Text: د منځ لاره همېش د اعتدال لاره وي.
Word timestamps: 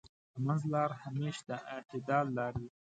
د 0.31 0.33
منځ 0.45 0.61
لاره 0.73 0.95
همېش 1.03 1.37
د 1.47 1.49
اعتدال 1.71 2.25
لاره 2.37 2.57
وي. 2.61 2.69